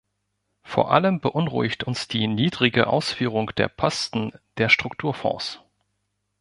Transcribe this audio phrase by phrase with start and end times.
[0.63, 5.59] Vor allem beunruhigt uns die niedrige Ausführung der Posten der Strukturfonds.